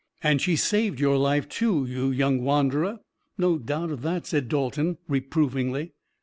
"And 0.23 0.41
she 0.41 0.55
saved 0.55 0.99
your 0.99 1.15
life, 1.15 1.47
too, 1.47 1.85
you 1.87 2.09
young 2.09 2.41
wanderer. 2.43 3.01
No 3.37 3.59
doubt 3.59 3.91
of 3.91 4.01
that," 4.01 4.25
said 4.25 4.49
Dalton 4.49 4.97
reprovingly. 5.07 5.93